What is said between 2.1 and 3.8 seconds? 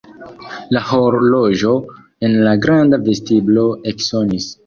en la granda vestiblo